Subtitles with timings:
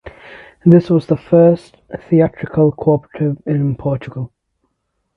[0.65, 1.77] This was the first
[2.09, 4.33] theatrical cooperative in Portugal.